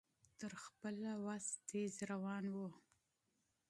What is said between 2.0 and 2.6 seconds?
روان و.